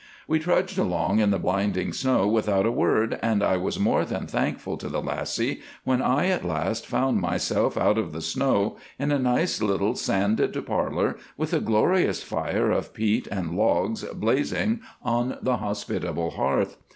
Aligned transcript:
We 0.27 0.39
trudged 0.39 0.79
along 0.79 1.19
in 1.19 1.29
the 1.29 1.37
blinding 1.37 1.93
snow 1.93 2.27
without 2.27 2.65
a 2.65 2.71
word, 2.71 3.19
and 3.21 3.43
I 3.43 3.57
was 3.57 3.77
more 3.77 4.03
than 4.03 4.25
thankful 4.25 4.75
to 4.77 4.89
the 4.89 4.99
lassie 4.99 5.61
when 5.83 6.01
I 6.01 6.25
at 6.29 6.43
last 6.43 6.87
found 6.87 7.21
myself 7.21 7.77
out 7.77 7.99
of 7.99 8.11
the 8.11 8.19
snow 8.23 8.77
in 8.97 9.11
a 9.11 9.19
nice 9.19 9.61
little 9.61 9.93
sanded 9.93 10.59
parlour 10.65 11.17
with 11.37 11.53
a 11.53 11.59
glorious 11.59 12.23
fire 12.23 12.71
of 12.71 12.95
peat 12.95 13.27
and 13.27 13.55
logs 13.55 14.03
blazing 14.15 14.79
on 15.03 15.37
the 15.39 15.57
hospitable 15.57 16.31
hearth. 16.31 16.77